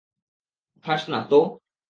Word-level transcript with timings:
খাস 0.85 1.01
না, 1.09 1.19
তো? 1.29 1.39